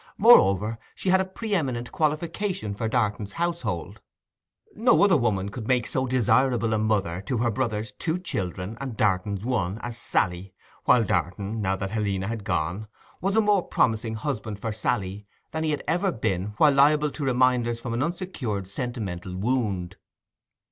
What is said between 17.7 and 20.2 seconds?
from an uncured sentimental wound.